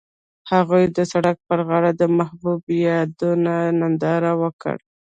[0.51, 4.79] هغوی د سړک پر غاړه د محبوب یادونه ننداره وکړه.